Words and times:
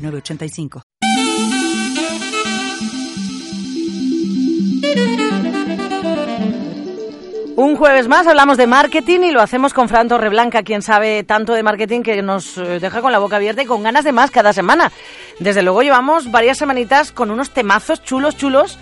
906985. 0.00 0.82
Un 7.60 7.76
jueves 7.76 8.08
más 8.08 8.26
hablamos 8.26 8.56
de 8.56 8.66
marketing 8.66 9.20
y 9.20 9.32
lo 9.32 9.42
hacemos 9.42 9.74
con 9.74 9.90
Fran 9.90 10.08
Torreblanca, 10.08 10.62
quien 10.62 10.80
sabe 10.80 11.24
tanto 11.24 11.52
de 11.52 11.62
marketing 11.62 12.00
que 12.00 12.22
nos 12.22 12.56
eh, 12.56 12.80
deja 12.80 13.02
con 13.02 13.12
la 13.12 13.18
boca 13.18 13.36
abierta 13.36 13.62
y 13.62 13.66
con 13.66 13.82
ganas 13.82 14.02
de 14.02 14.12
más 14.12 14.30
cada 14.30 14.54
semana. 14.54 14.90
Desde 15.40 15.62
luego 15.62 15.82
llevamos 15.82 16.30
varias 16.30 16.56
semanitas 16.56 17.12
con 17.12 17.30
unos 17.30 17.50
temazos 17.50 18.02
chulos, 18.02 18.38
chulos. 18.38 18.78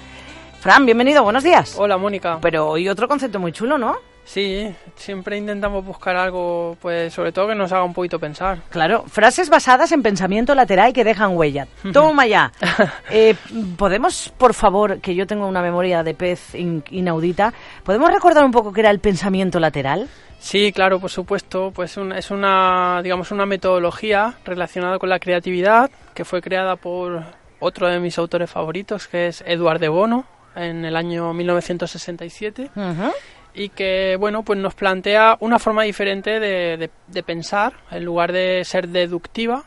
Fran, 0.60 0.86
bienvenido, 0.86 1.24
buenos 1.24 1.42
días. 1.42 1.74
Hola, 1.76 1.98
Mónica. 1.98 2.38
Pero 2.40 2.68
hoy 2.68 2.88
otro 2.88 3.08
concepto 3.08 3.40
muy 3.40 3.50
chulo, 3.50 3.78
¿no? 3.78 3.96
Sí, 4.28 4.74
siempre 4.94 5.38
intentamos 5.38 5.82
buscar 5.86 6.14
algo, 6.14 6.76
pues 6.82 7.14
sobre 7.14 7.32
todo 7.32 7.48
que 7.48 7.54
nos 7.54 7.72
haga 7.72 7.82
un 7.82 7.94
poquito 7.94 8.18
pensar. 8.20 8.58
Claro, 8.68 9.04
frases 9.08 9.48
basadas 9.48 9.90
en 9.92 10.02
pensamiento 10.02 10.54
lateral 10.54 10.92
que 10.92 11.02
dejan 11.02 11.34
huella. 11.34 11.66
Toma 11.94 12.26
ya. 12.26 12.52
Eh, 13.10 13.34
Podemos, 13.78 14.30
por 14.36 14.52
favor, 14.52 15.00
que 15.00 15.14
yo 15.14 15.26
tengo 15.26 15.46
una 15.46 15.62
memoria 15.62 16.02
de 16.02 16.12
pez 16.12 16.54
in- 16.54 16.84
inaudita, 16.90 17.54
¿podemos 17.84 18.12
recordar 18.12 18.44
un 18.44 18.50
poco 18.52 18.70
qué 18.70 18.80
era 18.80 18.90
el 18.90 18.98
pensamiento 19.00 19.58
lateral? 19.60 20.08
Sí, 20.38 20.72
claro, 20.72 21.00
por 21.00 21.08
supuesto, 21.10 21.72
pues 21.74 21.96
un- 21.96 22.12
es 22.12 22.30
una, 22.30 23.00
digamos, 23.02 23.30
una 23.30 23.46
metodología 23.46 24.34
relacionada 24.44 24.98
con 24.98 25.08
la 25.08 25.18
creatividad 25.20 25.90
que 26.12 26.26
fue 26.26 26.42
creada 26.42 26.76
por 26.76 27.22
otro 27.60 27.88
de 27.88 27.98
mis 27.98 28.18
autores 28.18 28.50
favoritos, 28.50 29.08
que 29.08 29.28
es 29.28 29.42
Eduard 29.46 29.80
de 29.80 29.88
Bono, 29.88 30.26
en 30.54 30.84
el 30.84 30.96
año 30.96 31.32
1967. 31.32 32.70
Ujú. 32.76 33.10
Y 33.54 33.70
que 33.70 34.16
bueno 34.18 34.42
pues 34.42 34.58
nos 34.58 34.74
plantea 34.74 35.36
una 35.40 35.58
forma 35.58 35.82
diferente 35.82 36.38
de, 36.40 36.90
de- 37.08 37.22
pensar. 37.22 37.72
En 37.90 38.04
lugar 38.04 38.32
de 38.32 38.64
ser 38.64 38.88
deductiva 38.88 39.64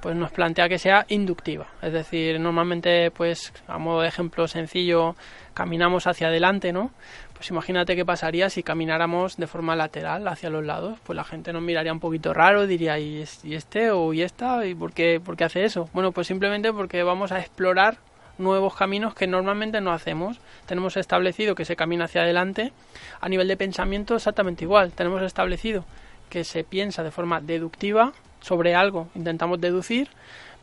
pues 0.00 0.14
nos 0.16 0.30
plantea 0.32 0.68
que 0.68 0.78
sea 0.78 1.06
inductiva. 1.08 1.66
Es 1.82 1.92
decir 1.92 2.38
normalmente 2.40 3.10
pues 3.10 3.52
a 3.68 3.78
modo 3.78 4.02
de 4.02 4.08
ejemplo 4.08 4.46
sencillo 4.48 5.16
caminamos 5.54 6.06
hacia 6.06 6.28
adelante 6.28 6.72
no 6.72 6.90
pues 7.34 7.50
imagínate 7.50 7.96
qué 7.96 8.04
pasaría 8.04 8.48
si 8.48 8.62
camináramos 8.62 9.36
de 9.36 9.46
forma 9.46 9.74
lateral 9.76 10.26
hacia 10.28 10.50
los 10.50 10.64
lados. 10.64 10.98
Pues 11.04 11.16
la 11.16 11.24
gente 11.24 11.52
nos 11.52 11.62
miraría 11.62 11.92
un 11.92 12.00
poquito 12.00 12.32
raro 12.32 12.66
diría 12.66 12.98
y 12.98 13.22
este 13.52 13.90
o 13.90 14.12
y 14.12 14.22
esta 14.22 14.64
y 14.66 14.74
por 14.74 14.92
qué 14.92 15.20
por 15.24 15.36
qué 15.36 15.44
hace 15.44 15.64
eso 15.64 15.88
bueno 15.92 16.12
pues 16.12 16.26
simplemente 16.26 16.72
porque 16.72 17.02
vamos 17.02 17.32
a 17.32 17.40
explorar 17.40 17.96
nuevos 18.38 18.74
caminos 18.74 19.14
que 19.14 19.26
normalmente 19.26 19.80
no 19.80 19.92
hacemos. 19.92 20.40
Tenemos 20.66 20.96
establecido 20.96 21.54
que 21.54 21.64
se 21.64 21.76
camina 21.76 22.04
hacia 22.04 22.22
adelante. 22.22 22.72
A 23.20 23.28
nivel 23.28 23.48
de 23.48 23.56
pensamiento 23.56 24.16
exactamente 24.16 24.64
igual. 24.64 24.92
Tenemos 24.92 25.22
establecido 25.22 25.84
que 26.28 26.44
se 26.44 26.64
piensa 26.64 27.02
de 27.02 27.10
forma 27.10 27.40
deductiva 27.40 28.12
sobre 28.40 28.74
algo, 28.74 29.08
intentamos 29.14 29.60
deducir, 29.60 30.08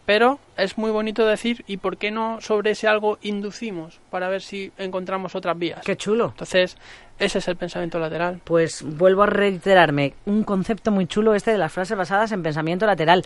pero 0.05 0.39
es 0.57 0.77
muy 0.77 0.91
bonito 0.91 1.25
decir 1.25 1.63
¿y 1.67 1.77
por 1.77 1.97
qué 1.97 2.11
no 2.11 2.41
sobre 2.41 2.71
ese 2.71 2.87
algo 2.87 3.17
inducimos 3.21 3.99
para 4.09 4.29
ver 4.29 4.41
si 4.41 4.71
encontramos 4.77 5.35
otras 5.35 5.57
vías? 5.57 5.81
Qué 5.85 5.95
chulo. 5.95 6.29
Entonces, 6.29 6.77
ese 7.19 7.39
es 7.39 7.47
el 7.47 7.55
pensamiento 7.55 7.99
lateral. 7.99 8.41
Pues 8.43 8.83
vuelvo 8.83 9.23
a 9.23 9.27
reiterarme, 9.27 10.13
un 10.25 10.43
concepto 10.43 10.91
muy 10.91 11.07
chulo 11.07 11.33
este 11.35 11.51
de 11.51 11.57
las 11.57 11.71
frases 11.71 11.97
basadas 11.97 12.31
en 12.31 12.43
pensamiento 12.43 12.85
lateral. 12.85 13.23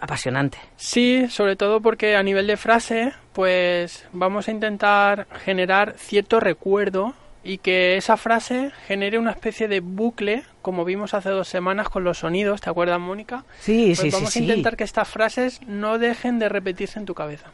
Apasionante. 0.00 0.58
Sí, 0.76 1.28
sobre 1.30 1.56
todo 1.56 1.80
porque 1.80 2.16
a 2.16 2.22
nivel 2.22 2.46
de 2.46 2.56
frase, 2.56 3.12
pues 3.32 4.06
vamos 4.12 4.48
a 4.48 4.50
intentar 4.50 5.26
generar 5.44 5.94
cierto 5.96 6.40
recuerdo 6.40 7.14
y 7.42 7.58
que 7.58 7.96
esa 7.96 8.16
frase 8.16 8.70
genere 8.86 9.18
una 9.18 9.30
especie 9.30 9.68
de 9.68 9.80
bucle, 9.80 10.42
como 10.62 10.84
vimos 10.84 11.14
hace 11.14 11.28
dos 11.30 11.48
semanas 11.48 11.88
con 11.88 12.02
los 12.04 12.18
sonidos, 12.18 12.60
¿te 12.60 12.70
acuerdas, 12.70 12.98
Mónica? 13.00 13.44
Sí, 13.60 13.86
Pues 13.88 13.98
sí, 13.98 14.10
sí, 14.10 14.16
vamos 14.16 14.30
sí. 14.32 14.38
a 14.38 14.42
intentar 14.42 14.76
que 14.76 14.84
estas 14.84 15.08
frases 15.08 15.60
no 15.66 15.98
dejen 15.98 16.38
de 16.38 16.48
repetirse 16.48 16.98
en 16.98 17.04
tu 17.06 17.14
cabeza. 17.14 17.46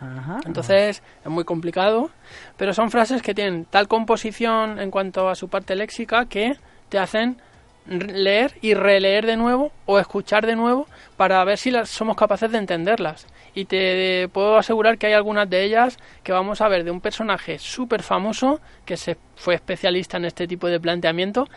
Ajá. 0.00 0.40
Entonces 0.46 1.02
es 1.24 1.30
muy 1.30 1.44
complicado, 1.44 2.10
pero 2.56 2.72
son 2.74 2.90
frases 2.90 3.22
que 3.22 3.34
tienen 3.34 3.64
tal 3.64 3.86
composición 3.86 4.80
en 4.80 4.90
cuanto 4.90 5.28
a 5.28 5.34
su 5.36 5.48
parte 5.48 5.76
léxica 5.76 6.26
que 6.26 6.56
te 6.88 6.98
hacen 6.98 7.40
leer 7.86 8.54
y 8.60 8.74
releer 8.74 9.26
de 9.26 9.36
nuevo 9.36 9.72
o 9.86 9.98
escuchar 9.98 10.46
de 10.46 10.56
nuevo 10.56 10.86
para 11.16 11.42
ver 11.44 11.58
si 11.58 11.70
las 11.70 11.88
somos 11.88 12.16
capaces 12.16 12.50
de 12.52 12.58
entenderlas. 12.58 13.26
Y 13.54 13.66
te 13.66 14.28
puedo 14.32 14.56
asegurar 14.56 14.96
que 14.98 15.08
hay 15.08 15.12
algunas 15.12 15.48
de 15.50 15.62
ellas 15.64 15.98
que 16.22 16.32
vamos 16.32 16.60
a 16.60 16.68
ver 16.68 16.84
de 16.84 16.90
un 16.90 17.00
personaje 17.00 17.58
súper 17.58 18.02
famoso 18.02 18.60
que 18.86 18.96
se 18.96 19.16
fue 19.36 19.54
especialista 19.54 20.16
en 20.16 20.24
este 20.24 20.46
tipo 20.46 20.68
de 20.68 20.80
planteamiento 20.80 21.48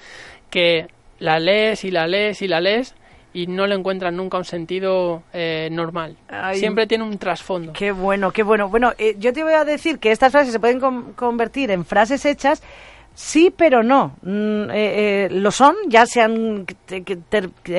que 0.50 0.88
la 1.20 1.40
lees 1.40 1.84
y 1.86 1.92
la 1.92 2.08
lees 2.08 2.42
y 2.42 2.48
la 2.48 2.60
lees 2.60 2.96
y 3.34 3.48
no 3.48 3.68
le 3.68 3.76
encuentran 3.76 4.16
nunca 4.16 4.38
un 4.38 4.46
sentido 4.46 5.24
eh, 5.34 5.68
normal. 5.72 6.16
Ay, 6.30 6.58
Siempre 6.58 6.88
tiene 6.88 7.04
un 7.04 7.18
trasfondo. 7.18 7.74
Qué 7.74 7.92
bueno, 7.92 8.32
qué 8.32 8.44
bueno. 8.44 8.70
Bueno, 8.70 8.94
eh, 8.98 9.16
yo 9.20 9.34
te 9.34 9.44
voy 9.44 9.54
a 9.54 9.66
decir 9.66 10.00
que 10.00 10.12
estas 10.12 10.32
frases 10.32 10.54
se 10.54 10.60
pueden 10.60 10.80
con- 10.80 11.14
convertir 11.14 11.70
en 11.72 11.84
frases 11.86 12.26
hechas, 12.26 12.64
sí, 13.16 13.52
pero 13.56 13.82
no. 13.82 14.16
Mm, 14.22 14.70
eh, 14.70 15.26
eh, 15.26 15.28
lo 15.32 15.50
son, 15.52 15.76
ya 15.88 16.06
se 16.06 16.22
han 16.22 16.66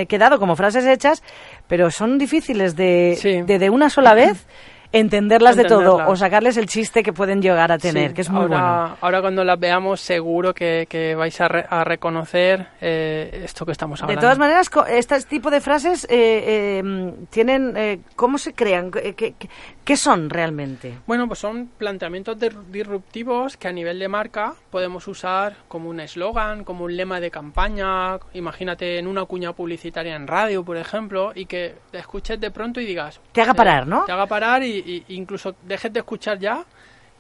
quedado 0.09 0.39
como 0.41 0.57
frases 0.57 0.85
hechas, 0.87 1.23
pero 1.69 1.91
son 1.91 2.19
difíciles 2.19 2.75
de, 2.75 3.17
Sí. 3.21 3.43
de, 3.43 3.59
de 3.59 3.71
una 3.71 3.89
sola 3.91 4.15
vez 4.15 4.47
entenderlas 4.93 5.57
de 5.57 5.65
todo 5.65 6.09
o 6.09 6.17
sacarles 6.17 6.57
el 6.57 6.67
chiste 6.67 7.03
que 7.03 7.13
pueden 7.13 7.41
llegar 7.43 7.73
a 7.73 7.79
tener, 7.79 8.09
Sí, 8.11 8.15
que 8.15 8.21
es 8.23 8.31
muy 8.31 8.43
ahora, 8.43 8.57
bueno. 8.59 8.97
Ahora 9.01 9.21
cuando 9.21 9.45
las 9.45 9.59
veamos 9.59 10.01
seguro 10.01 10.55
que, 10.55 10.87
que 10.89 11.15
vais 11.15 11.41
a, 11.41 11.49
re- 11.49 11.67
a 11.69 11.85
reconocer 11.85 12.69
eh, 12.81 13.43
esto 13.45 13.65
que 13.67 13.73
estamos 13.73 14.01
De 14.01 14.05
hablando. 14.05 14.21
todas 14.23 14.39
maneras, 14.39 14.71
este 14.89 15.21
tipo 15.23 15.51
de 15.51 15.61
frases 15.61 16.05
eh, 16.11 16.79
eh, 16.79 16.83
mm, 16.83 17.27
tienen, 17.31 17.77
eh, 17.77 18.01
¿cómo 18.17 18.39
se 18.39 18.55
crean? 18.55 18.91
¿Qué, 18.91 19.15
qué- 19.15 19.35
qué- 19.85 19.97
son 19.97 20.29
realmente? 20.31 20.95
Bueno, 21.07 21.27
pues 21.27 21.39
son 21.39 21.69
planteamientos 21.79 22.37
disruptivos 22.71 23.57
que 23.57 23.69
a 23.69 23.73
nivel 23.73 23.99
de 23.99 24.09
marca 24.09 24.55
podemos 24.71 25.09
usar 25.09 25.55
como 25.69 25.89
un 25.89 26.01
eslogan, 26.01 26.65
como 26.65 26.85
un 26.85 26.97
lema 26.97 27.19
de 27.21 27.31
campaña, 27.31 28.19
imagínate 28.35 28.99
en 28.99 29.07
una 29.07 29.25
cuña 29.25 29.53
publicitaria 29.53 30.15
en 30.15 30.27
radio, 30.27 30.65
por 30.65 30.77
ejemplo, 30.77 31.33
y 31.35 31.47
que 31.47 31.75
te 31.91 31.99
escuches 31.99 32.39
de 32.41 32.51
pronto 32.51 32.81
y 32.81 32.87
digas... 32.87 33.21
Te 33.33 33.41
haga 33.43 33.53
eh, 33.53 33.55
parar, 33.55 33.87
¿no? 33.87 34.05
Te 34.05 34.13
haga 34.13 34.27
parar 34.27 34.63
y, 34.63 34.76
y 34.79 35.05
incluso 35.09 35.57
dejes 35.63 35.93
de 35.93 36.01
escuchar 36.01 36.39
ya 36.39 36.65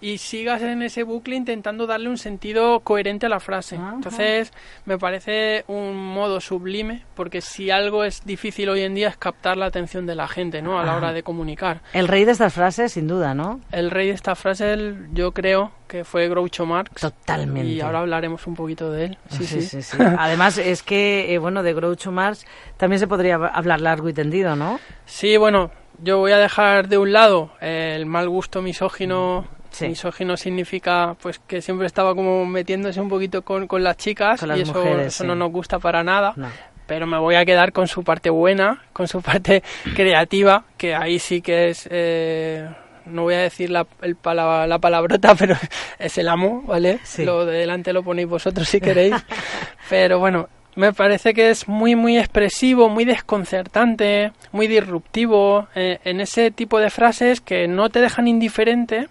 y 0.00 0.18
sigas 0.18 0.60
en 0.62 0.82
ese 0.82 1.02
bucle 1.04 1.36
intentando 1.36 1.86
darle 1.86 2.08
un 2.10 2.18
sentido 2.18 2.80
coherente 2.80 3.26
a 3.26 3.28
la 3.28 3.40
frase. 3.40 3.76
Ajá. 3.76 3.92
Entonces, 3.94 4.52
me 4.84 4.98
parece 4.98 5.64
un 5.68 5.96
modo 5.96 6.40
sublime, 6.40 7.04
porque 7.14 7.40
si 7.40 7.70
algo 7.70 8.04
es 8.04 8.24
difícil 8.24 8.68
hoy 8.68 8.82
en 8.82 8.94
día 8.94 9.08
es 9.08 9.16
captar 9.16 9.56
la 9.56 9.66
atención 9.66 10.04
de 10.06 10.14
la 10.14 10.28
gente, 10.28 10.60
¿no? 10.60 10.78
A 10.78 10.84
la 10.84 10.96
hora 10.96 11.12
de 11.12 11.22
comunicar. 11.22 11.80
El 11.94 12.08
rey 12.08 12.24
de 12.24 12.32
estas 12.32 12.52
frases, 12.52 12.92
sin 12.92 13.06
duda, 13.08 13.34
¿no? 13.34 13.60
El 13.72 13.90
rey 13.90 14.08
de 14.08 14.12
esta 14.14 14.34
frase, 14.34 14.72
el- 14.74 15.08
yo 15.14 15.32
creo 15.32 15.72
que 15.88 16.04
fue 16.04 16.28
Groucho 16.28 16.66
Marx. 16.66 17.00
Totalmente. 17.00 17.70
Y 17.70 17.80
ahora 17.80 18.00
hablaremos 18.00 18.46
un 18.46 18.54
poquito 18.54 18.90
de 18.92 19.04
él. 19.06 19.18
Sí, 19.30 19.44
sí. 19.46 19.62
sí, 19.62 19.82
sí. 19.82 19.96
Además, 20.18 20.58
es 20.58 20.82
que, 20.82 21.32
eh, 21.32 21.38
bueno, 21.38 21.62
de 21.62 21.72
Groucho 21.72 22.12
Marx 22.12 22.44
también 22.76 22.98
se 23.00 23.06
podría 23.06 23.36
hablar 23.36 23.80
largo 23.80 24.08
y 24.08 24.12
tendido, 24.12 24.56
¿no? 24.56 24.78
Sí, 25.06 25.36
bueno, 25.36 25.70
yo 26.02 26.18
voy 26.18 26.32
a 26.32 26.38
dejar 26.38 26.88
de 26.88 26.98
un 26.98 27.12
lado 27.12 27.52
el 27.60 28.04
mal 28.06 28.28
gusto 28.28 28.60
misógino. 28.62 29.46
Sí. 29.78 29.88
Misógino 29.88 30.36
significa 30.36 31.16
pues 31.20 31.38
que 31.38 31.60
siempre 31.62 31.86
estaba 31.86 32.14
como 32.14 32.46
metiéndose 32.46 33.00
un 33.00 33.08
poquito 33.08 33.42
con, 33.42 33.66
con 33.66 33.82
las 33.84 33.96
chicas 33.96 34.40
Con 34.40 34.48
las 34.48 34.58
y 34.58 34.62
eso, 34.62 34.72
mujeres, 34.74 35.06
eso 35.08 35.24
sí. 35.24 35.28
no 35.28 35.34
nos 35.34 35.50
gusta 35.52 35.78
para 35.78 36.02
nada. 36.02 36.32
No. 36.36 36.48
Pero 36.86 37.06
me 37.06 37.18
voy 37.18 37.34
a 37.34 37.44
quedar 37.44 37.72
con 37.72 37.88
su 37.88 38.04
parte 38.04 38.30
buena, 38.30 38.82
con 38.92 39.08
su 39.08 39.20
parte 39.22 39.62
creativa, 39.96 40.64
que 40.76 40.94
ahí 40.94 41.18
sí 41.18 41.40
que 41.42 41.68
es... 41.70 41.88
eh, 41.90 42.68
no 43.06 43.22
voy 43.22 43.34
a 43.34 43.38
decir 43.38 43.70
la, 43.70 43.86
el 44.02 44.16
pala- 44.16 44.66
la 44.66 44.78
palabrota, 44.80 45.34
pero 45.38 45.56
es 45.98 46.18
el 46.18 46.28
amo, 46.28 46.62
¿vale? 46.66 46.98
Sí. 47.04 47.24
Lo 47.24 47.44
de 47.46 47.58
delante 47.58 47.92
lo 47.92 48.02
ponéis 48.02 48.28
vosotros 48.28 48.68
si 48.68 48.80
queréis. 48.80 49.14
pero 49.90 50.18
bueno, 50.18 50.48
me 50.74 50.92
parece 50.92 51.32
que 51.32 51.50
es 51.50 51.68
muy, 51.68 51.94
muy 51.96 52.18
expresivo, 52.18 52.88
muy 52.88 53.04
desconcertante, 53.04 54.32
muy 54.52 54.66
disruptivo, 54.66 55.68
eh, 55.74 55.98
en 56.04 56.20
ese 56.20 56.50
tipo 56.50 56.78
de 56.80 56.90
frases 56.90 57.40
que 57.40 57.68
no 57.68 57.88
te 57.90 58.00
dejan 58.00 58.28
indiferente, 58.28 59.08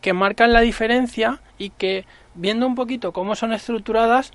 que 0.00 0.12
marcan 0.12 0.52
la 0.52 0.60
diferencia 0.60 1.40
y 1.58 1.70
que, 1.70 2.04
viendo 2.34 2.66
un 2.66 2.74
poquito 2.74 3.12
cómo 3.12 3.34
son 3.34 3.52
estructuradas, 3.52 4.32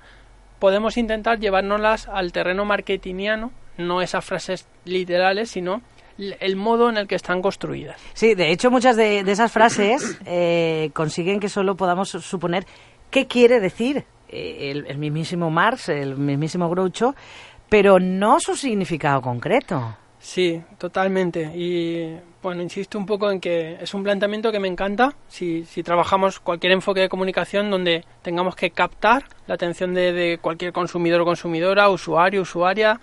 podemos 0.58 0.96
intentar 0.96 1.38
llevárnoslas 1.38 2.08
al 2.08 2.32
terreno 2.32 2.64
marketingiano, 2.64 3.52
no 3.76 4.02
esas 4.02 4.24
frases 4.24 4.66
literales, 4.84 5.50
sino 5.50 5.82
el 6.18 6.56
modo 6.56 6.88
en 6.90 6.96
el 6.96 7.08
que 7.08 7.16
están 7.16 7.42
construidas. 7.42 8.00
Sí, 8.12 8.34
de 8.34 8.52
hecho 8.52 8.70
muchas 8.70 8.96
de, 8.96 9.20
esas 9.20 9.50
frases 9.50 10.18
eh, 10.26 10.90
consiguen 10.92 11.40
que 11.40 11.48
solo 11.48 11.74
podamos 11.74 12.10
suponer 12.10 12.66
qué 13.10 13.26
quiere 13.26 13.58
decir 13.58 14.04
eh, 14.28 14.70
el, 14.70 14.86
el, 14.86 14.98
mismísimo 14.98 15.50
Marx, 15.50 15.88
el 15.88 16.16
mismísimo 16.16 16.68
Groucho, 16.68 17.14
pero 17.68 17.98
no 17.98 18.38
su 18.38 18.54
significado 18.54 19.20
concreto. 19.20 19.96
Sí, 20.24 20.62
totalmente. 20.78 21.52
Y 21.54 22.18
bueno, 22.42 22.62
insisto 22.62 22.96
un 22.96 23.04
poco 23.04 23.30
en 23.30 23.40
que 23.40 23.76
es 23.78 23.92
un 23.92 24.02
planteamiento 24.02 24.50
que 24.50 24.58
me 24.58 24.68
encanta. 24.68 25.14
Si, 25.28 25.66
si 25.66 25.82
trabajamos 25.82 26.40
cualquier 26.40 26.72
enfoque 26.72 27.00
de 27.00 27.10
comunicación 27.10 27.70
donde 27.70 28.06
tengamos 28.22 28.56
que 28.56 28.70
captar 28.70 29.24
la 29.46 29.56
atención 29.56 29.92
de, 29.92 30.38
cualquier 30.40 30.72
consumidor 30.72 31.20
o 31.20 31.24
consumidora, 31.26 31.90
usuario, 31.90 32.40
usuaria, 32.40 33.00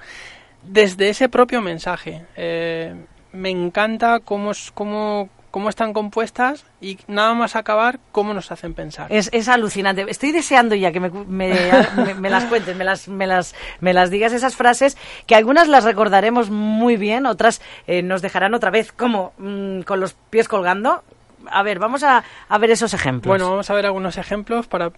desde 0.63 1.09
ese 1.09 1.29
propio 1.29 1.61
mensaje. 1.61 2.25
Eh, 2.35 2.95
me 3.33 3.51
encanta 3.51 4.19
cómo, 4.19 4.51
cómo, 4.73 5.29
cómo 5.51 5.69
están 5.69 5.93
compuestas 5.93 6.65
y 6.79 6.97
nada 7.07 7.33
más 7.33 7.55
acabar 7.55 7.99
cómo 8.11 8.33
nos 8.33 8.51
hacen 8.51 8.73
pensar. 8.73 9.07
Es, 9.11 9.29
es 9.33 9.47
alucinante. 9.49 10.05
Estoy 10.07 10.31
deseando 10.31 10.75
ya 10.75 10.91
que 10.91 10.99
me, 10.99 11.09
me, 11.09 12.29
las 12.29 12.45
cuentes, 12.45 12.75
me 12.75 12.83
las, 12.83 13.07
me, 13.07 13.27
las, 13.27 13.53
me 13.81 13.93
las 13.93 14.09
digas 14.09 14.33
esas 14.33 14.55
frases, 14.55 14.97
que 15.27 15.35
algunas 15.35 15.67
las 15.67 15.83
recordaremos 15.83 16.49
muy 16.49 16.95
bien, 16.95 17.25
otras 17.25 17.61
eh, 17.85 18.01
nos 18.01 18.21
dejarán 18.21 18.53
otra 18.53 18.71
vez 18.71 18.91
como 18.91 19.33
mm, 19.37 19.81
con 19.81 19.99
los 19.99 20.13
pies 20.29 20.47
colgando. 20.47 21.03
A 21.47 21.63
ver, 21.63 21.79
vamos 21.79 22.03
a, 22.03 22.23
a 22.47 22.57
ver 22.57 22.71
esos 22.71 22.93
ejemplos. 22.93 23.29
Bueno, 23.29 23.49
vamos 23.49 23.69
a 23.69 23.73
ver 23.73 23.85
algunos 23.85 24.17
ejemplos 24.17 24.67
para 24.67 24.91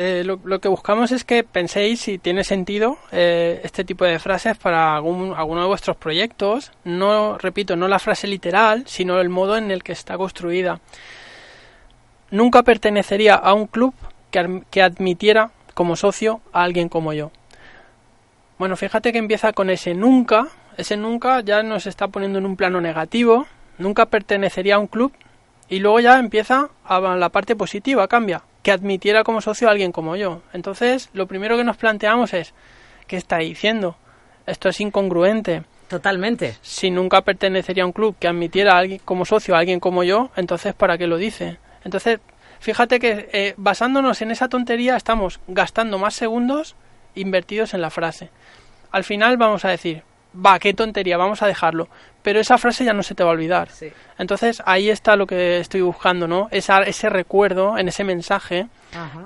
eh, 0.00 0.22
lo, 0.24 0.60
que 0.60 0.68
buscamos 0.68 1.10
es 1.10 1.24
que 1.24 1.42
penséis 1.42 2.02
si 2.02 2.18
tiene 2.18 2.44
sentido 2.44 2.98
eh, 3.10 3.60
este 3.64 3.82
tipo 3.82 4.04
de 4.04 4.20
frases 4.20 4.56
para 4.56 4.94
algún, 4.94 5.34
alguno 5.34 5.62
de 5.62 5.66
vuestros 5.66 5.96
proyectos. 5.96 6.70
No, 6.84 7.36
repito, 7.36 7.74
no 7.74 7.88
la 7.88 7.98
frase 7.98 8.28
literal, 8.28 8.84
sino 8.86 9.20
el 9.20 9.28
modo 9.28 9.56
en 9.56 9.72
el 9.72 9.82
que 9.82 9.90
está 9.90 10.16
construida. 10.16 10.80
Nunca 12.30 12.62
pertenecería 12.62 13.34
a 13.34 13.52
un 13.54 13.66
club 13.66 13.92
que, 14.30 14.62
que 14.70 14.82
admitiera 14.82 15.50
como 15.74 15.96
socio 15.96 16.42
a 16.52 16.62
alguien 16.62 16.88
como 16.88 17.12
yo. 17.12 17.32
Bueno, 18.56 18.76
fíjate 18.76 19.10
que 19.12 19.18
empieza 19.18 19.52
con 19.52 19.68
ese 19.68 19.94
nunca. 19.94 20.46
Ese 20.76 20.96
nunca 20.96 21.40
ya 21.40 21.64
nos 21.64 21.88
está 21.88 22.06
poniendo 22.06 22.38
en 22.38 22.46
un 22.46 22.54
plano 22.54 22.80
negativo. 22.80 23.48
Nunca 23.78 24.06
pertenecería 24.06 24.76
a 24.76 24.78
un 24.78 24.86
club. 24.86 25.12
Y 25.68 25.80
luego 25.80 25.98
ya 25.98 26.20
empieza 26.20 26.68
a 26.84 27.00
la 27.00 27.28
parte 27.30 27.56
positiva, 27.56 28.06
cambia 28.06 28.42
que 28.68 28.72
admitiera 28.72 29.24
como 29.24 29.40
socio 29.40 29.66
a 29.66 29.70
alguien 29.70 29.92
como 29.92 30.14
yo. 30.14 30.42
Entonces, 30.52 31.08
lo 31.14 31.26
primero 31.26 31.56
que 31.56 31.64
nos 31.64 31.78
planteamos 31.78 32.34
es, 32.34 32.52
¿qué 33.06 33.16
está 33.16 33.38
diciendo? 33.38 33.96
Esto 34.44 34.68
es 34.68 34.78
incongruente. 34.82 35.62
Totalmente. 35.88 36.54
Si 36.60 36.90
nunca 36.90 37.22
pertenecería 37.22 37.84
a 37.84 37.86
un 37.86 37.92
club 37.92 38.14
que 38.20 38.28
admitiera 38.28 38.74
a 38.74 38.80
alguien 38.80 39.00
como 39.02 39.24
socio 39.24 39.56
a 39.56 39.60
alguien 39.60 39.80
como 39.80 40.04
yo, 40.04 40.28
entonces 40.36 40.74
¿para 40.74 40.98
qué 40.98 41.06
lo 41.06 41.16
dice? 41.16 41.56
Entonces, 41.82 42.20
fíjate 42.60 43.00
que 43.00 43.30
eh, 43.32 43.54
basándonos 43.56 44.20
en 44.20 44.32
esa 44.32 44.50
tontería 44.50 44.96
estamos 44.96 45.40
gastando 45.48 45.98
más 45.98 46.12
segundos 46.12 46.76
invertidos 47.14 47.72
en 47.72 47.80
la 47.80 47.88
frase. 47.88 48.28
Al 48.90 49.02
final 49.02 49.38
vamos 49.38 49.64
a 49.64 49.70
decir, 49.70 50.02
va, 50.34 50.58
qué 50.58 50.74
tontería, 50.74 51.16
vamos 51.16 51.42
a 51.42 51.46
dejarlo. 51.46 51.88
Pero 52.22 52.40
esa 52.40 52.58
frase 52.58 52.84
ya 52.84 52.92
no 52.92 53.02
se 53.02 53.14
te 53.14 53.22
va 53.22 53.30
a 53.30 53.32
olvidar. 53.32 53.68
Entonces 54.18 54.62
ahí 54.66 54.90
está 54.90 55.16
lo 55.16 55.26
que 55.26 55.58
estoy 55.58 55.80
buscando, 55.80 56.26
¿no? 56.26 56.48
Esa, 56.50 56.82
ese 56.82 57.08
recuerdo 57.08 57.78
en 57.78 57.88
ese 57.88 58.04
mensaje 58.04 58.66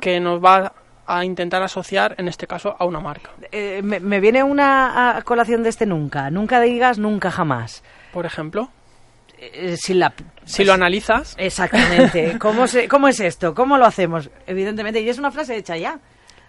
que 0.01 0.21
nos 0.21 0.43
va 0.43 0.73
a 1.07 1.25
intentar 1.25 1.63
asociar, 1.63 2.15
en 2.19 2.29
este 2.29 2.47
caso, 2.47 2.77
a 2.79 2.85
una 2.85 3.01
marca. 3.01 3.31
Eh, 3.51 3.83
me, 3.83 4.21
viene 4.21 4.43
una 4.43 5.21
colación 5.25 5.63
de 5.63 5.71
este 5.71 5.87
nunca. 5.87 6.31
Nunca 6.31 6.61
digas 6.61 6.99
nunca 6.99 7.31
jamás. 7.31 7.83
Por 8.13 8.27
ejemplo. 8.27 8.71
Eh, 9.39 9.77
si, 9.77 9.95
la, 9.95 10.13
si 10.45 10.65
lo 10.65 10.73
analizas. 10.73 11.35
Exactamente. 11.39 12.39
¿Cómo, 12.41 12.67
¿Cómo 12.89 13.09
es 13.09 13.19
esto? 13.19 13.55
¿Cómo 13.55 13.77
lo 13.77 13.87
hacemos? 13.87 14.31
Evidentemente, 14.47 15.01
y 15.01 15.09
es 15.09 15.19
una 15.19 15.33
frase 15.33 15.57
hecha 15.57 15.77
ya. 15.77 15.99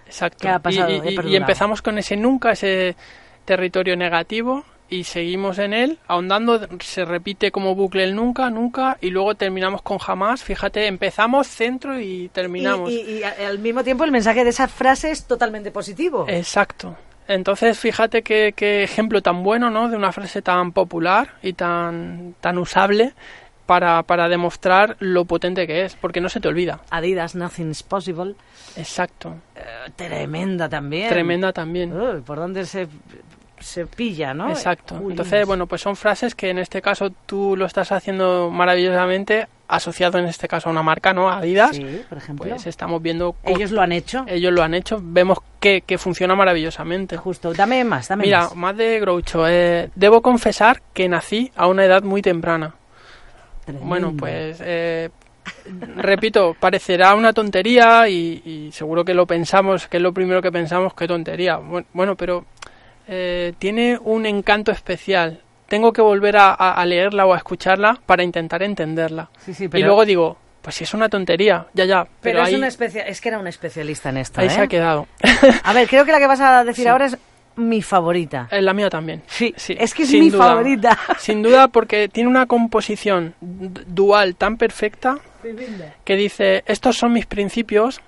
Exacto. 0.06 0.48
y, 0.70 1.36
empezamos 1.36 1.82
con 1.82 1.98
ese 1.98 2.16
nunca, 2.16 2.52
ese 2.52 2.96
territorio 3.46 3.96
negativo 3.96 4.64
y 4.90 5.06
seguimos 5.06 5.58
en 5.58 5.74
él, 5.74 5.98
ahondando, 6.08 6.68
se 6.80 7.04
repite 7.04 7.52
como 7.52 7.74
bucle 7.74 8.04
el 8.04 8.16
nunca, 8.16 8.50
nunca, 8.50 8.98
y 9.02 9.10
luego 9.10 9.34
terminamos 9.34 9.82
con 9.82 9.98
jamás. 9.98 10.44
Fíjate, 10.44 10.86
empezamos 10.86 11.48
centro 11.48 12.00
y 12.00 12.30
terminamos. 12.30 12.92
Y, 12.92 13.24
al 13.24 13.60
mismo 13.60 13.84
tiempo 13.84 14.04
el 14.04 14.12
mensaje 14.12 14.44
de 14.44 14.52
esa 14.52 14.68
frase 14.68 15.10
es 15.10 15.26
totalmente 15.26 15.72
positivo. 15.72 16.26
Exacto. 16.28 16.96
Entonces, 17.28 17.80
fíjate 17.80 18.22
qué, 18.22 18.54
qué 18.56 18.84
ejemplo 18.84 19.22
tan 19.22 19.44
bueno, 19.44 19.70
¿no? 19.70 19.90
De 19.90 19.96
una 19.96 20.12
frase 20.12 20.42
tan 20.42 20.74
popular 20.74 21.36
y 21.42 21.54
tan, 21.54 22.36
tan 22.42 22.58
usable 22.58 23.14
para, 23.66 24.04
para 24.04 24.30
demostrar 24.30 24.96
lo 25.00 25.26
potente 25.26 25.68
que 25.68 25.86
es, 25.86 25.96
porque 25.96 26.22
no 26.22 26.30
se 26.30 26.40
te 26.40 26.48
olvida. 26.48 26.82
Adidas, 26.90 27.36
nothing 27.36 27.72
is 27.72 27.84
possible. 27.84 28.36
Exacto. 28.76 29.36
Eh, 29.56 29.62
tremenda 29.96 30.68
también. 30.70 31.10
Tremenda 31.10 31.54
también. 31.54 32.24
¿Por 32.26 32.38
dónde 32.38 32.66
se, 32.66 32.88
se 33.60 33.86
pilla, 33.86 34.34
no? 34.34 34.50
Exacto. 34.50 35.00
Entonces, 35.10 35.46
bueno, 35.46 35.68
pues 35.68 35.82
son 35.82 35.96
frases 35.96 36.36
que 36.36 36.50
en 36.50 36.60
este 36.60 36.82
caso 36.82 37.12
tú 37.26 37.56
lo 37.56 37.66
estás 37.66 37.92
haciendo 37.92 38.50
maravillosamente 38.52 39.48
asociado 39.68 40.20
en 40.20 40.26
este 40.26 40.48
caso 40.48 40.70
a 40.70 40.72
una 40.72 40.84
marca, 40.84 41.14
¿no? 41.14 41.30
Adidas. 41.30 41.76
Sí, 41.76 42.02
por 42.08 42.18
ejemplo. 42.18 42.48
Pues 42.48 42.68
estamos 42.68 43.02
viendo... 43.02 43.36
Ellos 43.44 43.72
lo 43.72 43.82
han 43.82 43.92
hecho. 43.92 44.24
Ellos 44.28 44.52
lo 44.52 44.62
han 44.62 44.74
hecho. 44.76 45.00
Vemos 45.02 45.40
que, 45.60 45.82
que 45.82 45.98
funciona 45.98 46.36
maravillosamente. 46.36 47.18
Justo. 47.18 47.54
Dame 47.54 47.84
más, 47.84 48.08
dame 48.08 48.26
Mira, 48.26 48.42
más. 48.42 48.56
más 48.56 48.78
de 48.78 49.00
Groucho. 49.00 49.48
Eh, 49.48 49.90
debo 49.96 50.22
confesar 50.22 50.82
que 50.94 51.10
nací 51.10 51.52
a 51.56 51.68
una 51.68 51.86
edad 51.86 52.04
muy 52.04 52.22
temprana. 52.22 52.76
Bueno, 53.68 54.14
pues 54.18 54.62
eh, 54.64 55.10
repito, 55.96 56.56
parecerá 56.60 57.16
una 57.16 57.34
tontería 57.34 58.08
y, 58.10 58.70
seguro 58.72 59.06
que 59.06 59.14
lo 59.14 59.26
pensamos, 59.26 59.88
que 59.88 59.98
es 59.98 60.04
lo 60.04 60.14
primero 60.14 60.42
que 60.42 60.52
pensamos, 60.52 60.94
qué 60.94 61.08
tontería. 61.08 61.60
Bueno, 61.94 62.16
pero 62.16 62.46
eh, 63.08 63.54
tiene 63.60 63.98
un 64.02 64.26
encanto 64.26 64.72
especial. 64.72 65.42
Tengo 65.68 65.92
que 65.92 66.02
volver 66.02 66.36
a, 66.38 66.86
leerla 66.86 67.26
o 67.26 67.34
a 67.34 67.38
escucharla 67.38 68.00
para 68.06 68.24
intentar 68.24 68.62
entenderla. 68.64 69.30
Y 69.48 69.82
luego 69.82 70.06
digo, 70.06 70.38
pues 70.62 70.76
si 70.76 70.84
es 70.84 70.94
una 70.94 71.10
tontería, 71.10 71.68
ya, 71.74 71.86
ya. 71.86 72.08
Pero, 72.22 72.44
es, 72.44 72.54
una 72.54 72.68
es 72.68 73.22
que 73.22 73.30
era 73.30 73.40
un 73.40 73.48
especialista 73.48 74.10
en 74.10 74.18
esto. 74.18 74.40
Ahí 74.40 74.50
se 74.50 74.62
ha 74.62 74.66
¿eh? 74.66 74.68
quedado. 74.68 75.08
a 75.64 75.74
ver, 75.74 75.88
creo 75.88 76.06
que 76.06 76.12
la 76.12 76.20
que 76.20 76.28
vas 76.28 76.42
a 76.42 76.64
decir 76.64 76.88
ahora 76.88 77.08
es 77.08 77.18
mi 77.56 77.82
favorita. 77.82 78.48
Es 78.52 78.64
la 78.64 78.74
mía 78.74 78.90
también. 78.90 79.22
Sí, 79.28 79.54
sí 79.58 79.76
es 79.80 79.94
que 79.94 80.04
es 80.04 80.12
mi 80.12 80.32
favorita. 80.32 80.98
Sin 81.20 81.42
duda, 81.44 81.68
porque 81.68 82.08
tiene 82.10 82.30
una 82.30 82.46
composición 82.46 83.36
dual 83.42 84.36
tan 84.36 84.58
perfecta 84.58 85.20
que 86.04 86.16
dice: 86.16 86.64
Estos 86.66 86.98
son 86.98 87.14
mis 87.14 87.26
principios, 87.26 88.02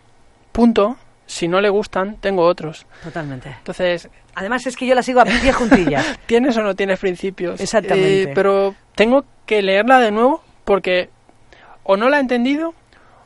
punto. 0.51 0.97
Si 1.27 1.47
no 1.47 1.59
le 1.59 1.69
gustan, 1.69 2.17
tengo 2.17 2.43
otros. 2.43 2.85
Totalmente. 3.03 3.49
Entonces. 3.49 4.09
Además, 4.37 4.67
es 4.67 4.75
que 4.75 4.85
yo 4.85 4.93
la 4.95 5.01
sigo 5.01 5.21
a 5.21 5.25
pie 5.25 5.53
juntilla. 5.53 6.03
¿Tienes 6.25 6.57
o 6.57 6.61
no 6.61 6.75
tienes 6.75 6.99
principios? 6.99 7.61
Exactamente. 7.61 8.23
Eh, 8.23 8.31
pero 8.35 8.75
tengo 8.93 9.23
que 9.45 9.61
leerla 9.61 9.99
de 9.99 10.11
nuevo 10.11 10.43
porque 10.65 11.09
o 11.83 11.95
no 11.95 12.09
la 12.09 12.17
he 12.17 12.19
entendido 12.19 12.73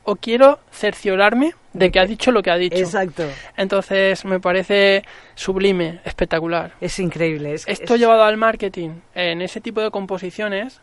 o 0.03 0.15
quiero 0.15 0.59
cerciorarme 0.71 1.55
de 1.73 1.91
que 1.91 1.99
ha 1.99 2.05
dicho 2.05 2.31
lo 2.31 2.41
que 2.41 2.51
ha 2.51 2.55
dicho. 2.57 2.77
Exacto. 2.77 3.23
Entonces 3.55 4.25
me 4.25 4.39
parece 4.39 5.03
sublime, 5.35 6.01
espectacular. 6.03 6.73
Es 6.81 6.99
increíble. 6.99 7.53
Esto 7.53 7.95
llevado 7.95 8.23
al 8.23 8.37
marketing 8.37 9.01
en 9.13 9.41
ese 9.41 9.61
tipo 9.61 9.81
de 9.81 9.91
composiciones 9.91 10.81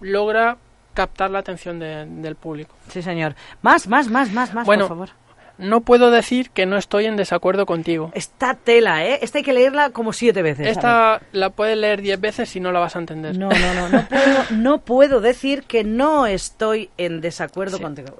logra 0.00 0.56
captar 0.92 1.30
la 1.30 1.40
atención 1.40 1.78
del 1.78 2.36
público. 2.36 2.76
Sí, 2.88 3.02
señor. 3.02 3.34
Más, 3.62 3.88
más, 3.88 4.08
más, 4.08 4.30
más, 4.32 4.54
más, 4.54 4.66
bueno, 4.66 4.88
por 4.88 4.96
favor. 4.96 5.10
No 5.56 5.82
puedo 5.82 6.10
decir 6.10 6.50
que 6.50 6.66
no 6.66 6.76
estoy 6.76 7.06
en 7.06 7.16
desacuerdo 7.16 7.64
contigo. 7.64 8.10
Esta 8.14 8.54
tela, 8.54 9.04
¿eh? 9.06 9.20
Esta 9.22 9.38
hay 9.38 9.44
que 9.44 9.52
leerla 9.52 9.90
como 9.90 10.12
siete 10.12 10.42
veces. 10.42 10.66
Esta 10.66 11.20
la 11.30 11.50
puedes 11.50 11.76
leer 11.78 12.00
diez 12.00 12.20
veces 12.20 12.54
y 12.56 12.60
no 12.60 12.72
la 12.72 12.80
vas 12.80 12.96
a 12.96 12.98
entender. 12.98 13.38
No, 13.38 13.50
no, 13.50 13.74
no. 13.74 13.88
No 13.88 14.08
puedo, 14.08 14.44
no 14.50 14.78
puedo 14.78 15.20
decir 15.20 15.62
que 15.62 15.84
no 15.84 16.26
estoy 16.26 16.90
en 16.96 17.20
desacuerdo 17.20 17.80
contigo. 17.80 18.16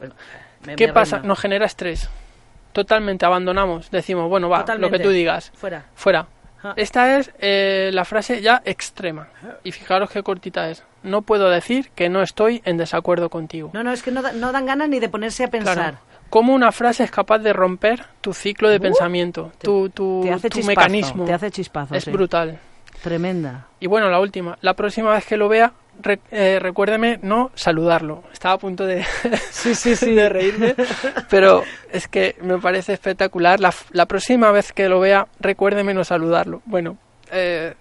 ¿Qué 0.77 0.89
pasa? 0.89 1.19
Nos 1.19 1.39
genera 1.39 1.67
estrés. 1.67 2.09
Totalmente 2.73 3.25
abandonamos. 3.25 3.91
Decimos, 3.91 4.29
bueno, 4.29 4.49
va, 4.49 4.65
lo 4.79 4.91
que 4.91 4.99
tú 4.99 5.11
digas. 5.11 5.53
Fuera. 5.55 5.87
Fuera. 5.95 6.27
Ah. 6.63 6.73
Esta 6.77 7.19
es 7.19 7.31
eh, 7.39 7.91
la 7.93 8.05
frase 8.05 8.41
ya 8.41 8.63
extrema. 8.65 9.29
Y 9.63 9.73
fijaros 9.73 10.11
qué 10.11 10.23
cortita 10.23 10.71
es. 10.71 10.83
No 11.03 11.23
puedo 11.23 11.51
decir 11.51 11.91
que 11.95 12.09
no 12.09 12.23
estoy 12.23 12.63
en 12.65 12.79
desacuerdo 12.79 13.29
contigo. 13.29 13.71
No, 13.75 13.85
no, 13.85 13.93
es 13.93 14.03
que 14.03 14.11
no, 14.11 14.23
no 14.33 14.51
dan 14.51 14.65
ganas 14.65 14.89
ni 14.89 14.99
de 14.99 15.09
ponerse 15.09 15.45
a 15.45 15.49
pensar. 15.49 15.99
¿Cómo 16.31 16.55
una 16.55 16.73
frase 16.73 17.05
es 17.05 17.11
capaz 17.11 17.39
de 17.39 17.53
romper 17.53 18.07
tu 18.21 18.33
ciclo 18.33 18.69
de 18.71 18.79
uh, 18.79 18.81
pensamiento, 18.81 19.53
tu, 19.63 19.91
tu, 19.91 20.25
mecanismo? 20.67 21.27
Te 21.27 21.33
hace 21.33 21.51
chispazo. 21.51 21.95
Es 21.95 22.11
brutal. 22.11 22.59
Tremenda. 23.03 23.69
Y 23.79 23.87
bueno, 23.87 24.09
la 24.09 24.19
última. 24.19 24.59
La 24.63 24.75
próxima 24.75 25.13
vez 25.13 25.27
que 25.27 25.37
lo 25.37 25.49
vea, 25.49 25.75
eh, 26.31 26.59
recuérdeme 26.61 27.19
no 27.23 27.51
saludarlo. 27.55 28.25
Estaba 28.33 28.55
a 28.55 28.59
punto 28.59 28.87
de, 28.87 29.05
sí, 29.51 29.75
sí, 29.75 29.97
sí. 29.97 30.15
de 30.15 30.29
reírme, 30.29 30.75
pero 31.31 31.65
es 31.91 32.09
que 32.09 32.37
me 32.43 32.59
parece 32.59 32.93
espectacular. 32.93 33.61
La, 33.61 34.07
próxima 34.07 34.51
vez 34.51 34.73
que 34.73 34.89
lo 34.89 35.01
vea, 35.01 35.27
recuérdeme 35.41 35.95
no 35.95 36.05
saludarlo. 36.05 36.63
Bueno, 36.67 36.99
eh, 37.31 37.75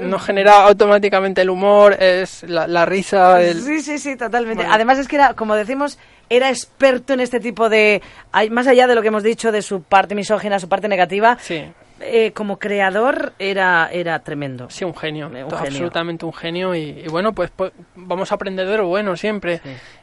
nos 0.00 0.24
genera 0.24 0.64
automáticamente 0.64 1.42
el 1.42 1.50
humor, 1.50 1.96
es 2.00 2.42
la, 2.44 2.66
la 2.66 2.84
risa. 2.84 3.40
El... 3.42 3.60
Sí, 3.60 3.80
sí, 3.80 3.98
sí, 3.98 4.16
totalmente. 4.16 4.64
Además 4.68 4.98
es 4.98 5.08
que 5.08 5.16
era, 5.16 5.34
como 5.34 5.54
decimos, 5.54 5.98
era 6.28 6.48
experto 6.48 7.12
en 7.12 7.20
este 7.20 7.40
tipo 7.40 7.68
de, 7.68 8.02
más 8.50 8.66
allá 8.66 8.86
de 8.86 8.94
lo 8.94 9.02
que 9.02 9.08
hemos 9.08 9.22
dicho 9.22 9.52
de 9.52 9.62
su 9.62 9.82
parte 9.82 10.14
misógina, 10.14 10.58
su 10.58 10.68
parte 10.68 10.88
negativa. 10.88 11.38
Sí. 11.40 11.64
Eh, 12.06 12.32
como 12.32 12.58
creador 12.58 13.32
era, 13.38 13.88
era 13.90 14.18
tremendo. 14.20 14.68
Sí, 14.70 14.84
un 14.84 14.94
genio, 14.94 15.30
absolutamente 15.50 16.26
un 16.26 16.32
genio 16.32 16.74
y, 16.74 17.06
bueno, 17.08 17.32
pues, 17.32 17.50
pues, 17.54 17.72
vamos 17.94 18.30
a 18.30 18.34
aprender 18.34 18.68
de 18.68 18.76
lo 18.76 18.86
bueno 18.86 19.16
siempre 19.16 19.60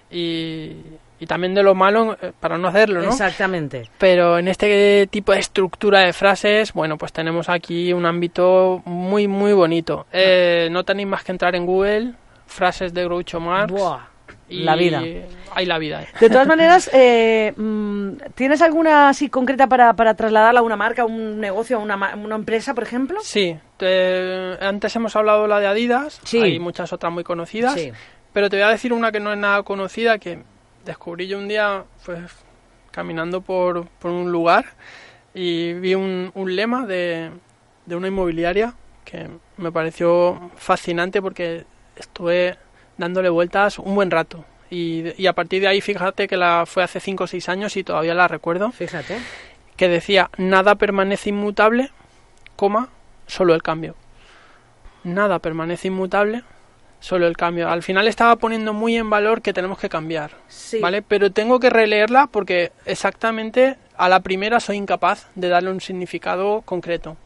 y, 0.09 0.75
y, 1.19 1.25
también 1.27 1.53
de 1.53 1.63
lo 1.63 1.75
malo 1.75 2.17
eh, 2.21 2.31
para 2.39 2.57
no 2.57 2.67
hacerlo, 2.67 3.01
¿no? 3.01 3.09
Exactamente. 3.09 3.89
Pero 3.97 4.39
en 4.39 4.47
este 4.47 5.07
tipo 5.07 5.31
de 5.31 5.39
estructura 5.39 5.99
de 5.99 6.13
frases, 6.13 6.73
bueno, 6.73 6.97
pues 6.97 7.13
tenemos 7.13 7.49
aquí 7.49 7.93
un 7.93 8.05
ámbito 8.05 8.81
muy, 8.85 9.27
muy 9.27 9.53
bonito. 9.53 10.07
Eh, 10.11 10.69
no 10.71 10.83
tenéis 10.83 11.07
más 11.07 11.23
que 11.23 11.31
entrar 11.31 11.55
en 11.55 11.65
Google, 11.65 12.13
frases 12.47 12.93
de 12.93 13.05
Groucho 13.05 13.39
Marx. 13.39 13.71
Buah 13.71 14.10
la 14.51 14.75
vida. 14.75 15.01
Hay 15.53 15.65
la 15.65 15.77
vida. 15.77 16.05
De 16.19 16.29
todas 16.29 16.47
maneras, 16.55 16.89
eh, 16.93 17.53
mm, 17.55 18.11
¿tienes 18.35 18.61
alguna 18.61 19.09
así 19.09 19.29
concreta 19.29 19.67
para, 19.67 19.93
para 19.93 20.13
trasladarla 20.13 20.59
a 20.59 20.63
una 20.63 20.75
marca, 20.75 21.01
a 21.01 21.05
un 21.05 21.39
negocio, 21.39 21.77
a 21.77 21.79
una, 21.79 22.15
una 22.15 22.35
empresa, 22.35 22.73
por 22.73 22.83
ejemplo? 22.83 23.19
Sí. 23.21 23.57
antes 24.59 24.95
hemos 24.95 25.15
hablado 25.15 25.47
la 25.47 25.59
de 25.59 25.67
Adidas. 25.67 26.21
Sí. 26.23 26.39
Hay 26.39 26.59
muchas 26.59 26.93
otras 26.93 27.11
muy 27.11 27.23
conocidas. 27.23 27.73
Sí. 27.73 27.91
Pero 28.33 28.49
te 28.49 28.57
voy 28.57 28.63
a 28.63 28.69
decir 28.69 28.93
una 28.93 29.11
que 29.11 29.19
no 29.19 29.33
es 29.33 29.39
nada 29.39 29.63
conocida, 29.63 30.17
que 30.17 30.43
descubrí 30.85 31.27
yo 31.27 31.37
un 31.37 31.47
día, 31.47 31.83
pues, 32.05 32.19
caminando 32.91 33.41
por, 33.41 33.87
por 33.87 34.11
un 34.11 34.31
lugar 34.31 34.65
y 35.33 35.73
vi 35.73 35.95
un, 35.95 36.31
un 36.33 36.55
lema 36.55 36.85
de, 36.85 37.31
de 37.85 37.95
una 37.95 38.07
inmobiliaria 38.07 38.73
que 39.05 39.29
me 39.57 39.71
pareció 39.71 40.51
fascinante 40.55 41.21
porque 41.21 41.65
estuve 41.95 42.57
dándole 43.01 43.29
vueltas 43.29 43.77
un 43.79 43.95
buen 43.95 44.09
rato. 44.09 44.45
Y, 44.69 45.27
a 45.27 45.33
partir 45.33 45.61
de 45.61 45.67
ahí, 45.67 45.81
fíjate 45.81 46.29
que 46.29 46.37
la 46.37 46.65
fue 46.65 46.81
hace 46.81 47.01
5 47.01 47.25
o 47.25 47.27
6 47.27 47.49
años 47.49 47.75
y 47.75 47.83
todavía 47.83 48.13
la 48.13 48.29
recuerdo. 48.29 48.71
Fíjate. 48.71 49.17
Que 49.75 49.89
decía, 49.89 50.29
nada 50.37 50.75
permanece 50.75 51.29
inmutable, 51.29 51.91
coma, 52.55 52.87
solo 53.27 53.53
el 53.53 53.61
cambio. 53.61 53.95
Nada 55.03 55.39
permanece 55.39 55.89
inmutable, 55.89 56.43
solo 57.01 57.27
el 57.27 57.35
cambio. 57.35 57.69
Al 57.69 57.83
final 57.83 58.07
estaba 58.07 58.37
poniendo 58.37 58.71
muy 58.71 58.95
en 58.95 59.09
valor 59.09 59.41
que 59.41 59.51
tenemos 59.51 59.77
que 59.77 59.89
cambiar, 59.89 60.31
¿vale? 60.79 61.01
Pero 61.01 61.31
tengo 61.31 61.59
que 61.59 61.69
releerla 61.69 62.27
porque 62.27 62.71
exactamente 62.85 63.75
a 63.97 64.07
la 64.07 64.21
primera 64.21 64.61
soy 64.61 64.77
incapaz 64.77 65.27
de 65.35 65.49
darle 65.49 65.71
un 65.71 65.81
significado 65.81 66.61
concreto 66.61 67.17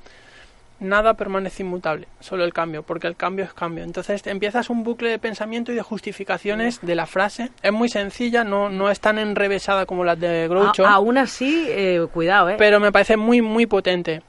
nada 0.79 1.15
permanece 1.15 1.63
inmutable, 1.63 2.07
solo 2.19 2.43
el 2.43 2.53
cambio, 2.53 2.83
porque 2.83 3.07
el 3.07 3.15
cambio 3.15 3.45
es 3.45 3.53
cambio. 3.53 3.83
Entonces 3.83 4.25
empiezas 4.27 4.69
un 4.69 4.83
bucle 4.83 5.09
de 5.09 5.19
pensamiento 5.19 5.71
y 5.71 5.75
de 5.75 5.81
justificaciones 5.81 6.79
de 6.81 6.95
la 6.95 7.05
frase. 7.05 7.51
Es 7.61 7.71
muy 7.71 7.89
sencilla, 7.89 8.43
no, 8.43 8.69
no 8.69 8.89
es 8.89 8.99
tan 8.99 9.17
enrevesada 9.17 9.85
como 9.85 10.03
las 10.03 10.19
de 10.19 10.47
Groucho. 10.47 10.85
aún 10.85 11.17
así, 11.17 11.65
eh, 11.69 12.05
cuidado, 12.13 12.49
¿eh? 12.49 12.55
Pero 12.57 12.79
me 12.79 12.91
parece 12.91 13.17
muy, 13.17 13.41
muy 13.41 13.65
potente. 13.65 14.21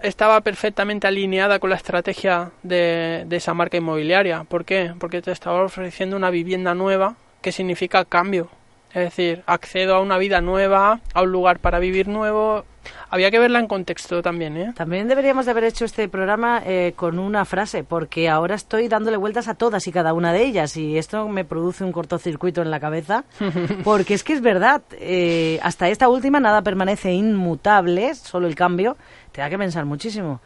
Estaba 0.00 0.40
perfectamente 0.42 1.08
alineada 1.08 1.58
con 1.58 1.70
la 1.70 1.76
estrategia 1.76 2.52
de, 2.62 3.24
de 3.26 3.36
esa 3.36 3.52
marca 3.52 3.76
inmobiliaria. 3.76 4.44
¿Por 4.44 4.64
qué? 4.64 4.92
Porque 4.98 5.20
te 5.22 5.32
estaba 5.32 5.62
ofreciendo 5.64 6.16
una 6.16 6.30
vivienda 6.30 6.74
nueva 6.74 7.16
que 7.42 7.50
significa 7.50 8.04
cambio. 8.04 8.48
Es 8.90 9.04
decir, 9.04 9.42
accedo 9.46 9.96
a 9.96 10.00
una 10.00 10.16
vida 10.16 10.40
nueva, 10.40 11.00
a 11.12 11.22
un 11.22 11.30
lugar 11.30 11.58
para 11.58 11.78
vivir 11.78 12.08
nuevo, 12.08 12.64
había 13.10 13.30
que 13.30 13.38
verla 13.38 13.58
en 13.58 13.66
contexto 13.66 14.22
también, 14.22 14.56
¿eh? 14.56 14.72
También 14.74 15.08
deberíamos 15.08 15.44
de 15.44 15.50
haber 15.50 15.64
hecho 15.64 15.84
este 15.84 16.08
programa 16.08 16.62
eh, 16.64 16.92
con 16.96 17.18
una 17.18 17.44
frase, 17.44 17.84
porque 17.84 18.28
ahora 18.28 18.54
estoy 18.54 18.88
dándole 18.88 19.16
vueltas 19.16 19.48
a 19.48 19.54
todas 19.54 19.86
y 19.86 19.92
cada 19.92 20.12
una 20.12 20.32
de 20.32 20.44
ellas 20.44 20.76
y 20.76 20.98
esto 20.98 21.28
me 21.28 21.44
produce 21.44 21.84
un 21.84 21.92
cortocircuito 21.92 22.62
en 22.62 22.70
la 22.70 22.80
cabeza, 22.80 23.24
porque 23.84 24.14
es 24.14 24.24
que 24.24 24.32
es 24.34 24.40
verdad, 24.40 24.82
eh, 24.92 25.58
hasta 25.62 25.88
esta 25.88 26.08
última 26.08 26.40
nada 26.40 26.62
permanece 26.62 27.12
inmutable, 27.12 28.14
solo 28.14 28.46
el 28.46 28.54
cambio, 28.54 28.96
te 29.32 29.40
da 29.40 29.50
que 29.50 29.58
pensar 29.58 29.84
muchísimo. 29.84 30.40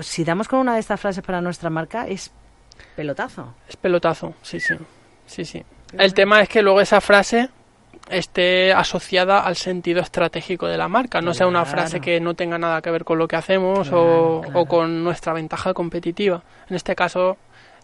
Si 0.00 0.24
damos 0.24 0.48
con 0.48 0.60
una 0.60 0.74
de 0.74 0.80
estas 0.80 1.00
frases 1.00 1.22
para 1.24 1.40
nuestra 1.40 1.68
marca, 1.68 2.06
es 2.06 2.30
pelotazo. 2.96 3.54
Es 3.68 3.76
pelotazo, 3.76 4.34
sí, 4.42 4.60
sí, 4.60 4.74
sí, 5.26 5.44
sí. 5.44 5.64
El 5.98 6.14
tema 6.14 6.40
es 6.40 6.48
que 6.48 6.62
luego 6.62 6.80
esa 6.80 7.00
frase 7.00 7.48
esté 8.10 8.72
asociada 8.72 9.40
al 9.40 9.56
sentido 9.56 10.00
estratégico 10.00 10.66
de 10.66 10.76
la 10.76 10.88
marca, 10.88 11.20
no 11.20 11.32
sea 11.34 11.46
una 11.46 11.64
frase 11.64 12.00
que 12.00 12.20
no 12.20 12.34
tenga 12.34 12.58
nada 12.58 12.82
que 12.82 12.90
ver 12.90 13.04
con 13.04 13.18
lo 13.18 13.28
que 13.28 13.36
hacemos 13.36 13.90
o, 13.92 14.66
con 14.68 15.04
nuestra 15.04 15.32
ventaja 15.32 15.72
competitiva. 15.74 16.42
En 16.68 16.76
este 16.76 16.94
caso, 16.94 17.36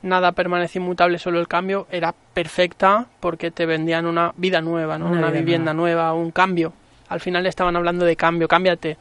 nada 0.03 0.33
permanece 0.33 0.79
inmutable, 0.79 1.19
solo 1.19 1.39
el 1.39 1.49
cambio 1.49 1.87
era 1.91 2.15
perfecta 2.35 3.07
porque 3.21 3.51
te 3.51 3.67
vendían 3.67 4.07
una 4.07 4.33
vida 4.37 4.61
nueva, 4.61 4.99
¿no? 4.99 5.11
una, 5.11 5.31
vivienda 5.31 5.73
nueva. 5.73 6.13
un 6.13 6.31
cambio. 6.31 6.73
Al 7.09 7.21
final 7.21 7.47
estaban 7.47 7.77
hablando 7.77 8.05
de 8.05 8.17
cambio, 8.17 8.49
cámbiate. 8.49 8.99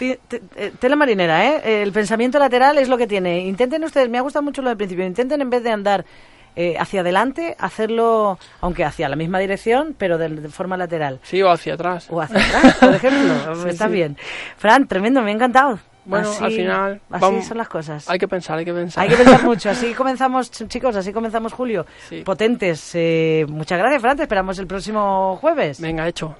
Eh, 0.00 0.18
tela 0.80 0.96
marinera, 0.96 1.46
¿eh? 1.46 1.82
El 1.82 1.92
pensamiento 1.92 2.40
lateral 2.40 2.78
es 2.78 2.88
lo 2.88 2.98
que 2.98 3.06
tiene. 3.06 3.46
Intenten 3.46 3.84
ustedes, 3.84 4.08
me 4.08 4.18
ha 4.18 4.22
gustado 4.22 4.42
mucho 4.42 4.60
lo 4.60 4.70
del 4.70 4.76
principio, 4.76 5.06
intenten 5.06 5.40
en 5.40 5.50
vez 5.50 5.62
de 5.62 5.70
andar 5.70 6.04
eh, 6.56 6.76
hacia 6.78 7.00
adelante, 7.00 7.56
hacerlo, 7.58 8.38
aunque 8.60 8.84
hacia 8.84 9.08
la 9.08 9.16
misma 9.16 9.38
dirección, 9.38 9.94
pero 9.98 10.18
de, 10.18 10.48
forma 10.48 10.76
lateral. 10.76 11.20
Sí, 11.22 11.42
o 11.42 11.50
hacia 11.50 11.74
atrás. 11.74 12.06
O 12.10 12.20
hacia 12.20 12.38
atrás, 12.38 12.76
por 12.76 12.94
ejemplo. 12.94 13.68
Está 13.68 13.88
bien. 13.88 14.16
Fran, 14.56 14.86
tremendo, 14.86 15.22
me 15.22 15.30
ha 15.30 15.34
encantado. 15.34 15.78
Bueno, 16.04 16.30
al 16.38 16.52
final. 16.52 17.00
Así 17.10 17.42
son 17.42 17.58
las 17.58 17.68
cosas. 17.68 18.08
Hay 18.10 18.18
que 18.18 18.28
pensar, 18.28 18.58
hay 18.58 18.64
que 18.64 18.74
pensar. 18.74 19.02
Hay 19.02 19.08
que 19.08 19.16
pensar 19.16 19.42
mucho. 19.44 19.70
Así 19.70 19.94
comenzamos, 19.94 20.50
chicos, 20.50 20.94
así 20.96 21.12
comenzamos 21.12 21.52
julio. 21.52 21.86
Potentes. 22.24 22.90
Eh, 22.94 23.46
muchas 23.48 23.78
gracias, 23.78 24.02
Fran. 24.02 24.16
Te 24.16 24.22
esperamos 24.24 24.58
el 24.58 24.66
próximo 24.66 25.38
jueves. 25.40 25.80
Venga, 25.80 26.06
hecho. 26.06 26.36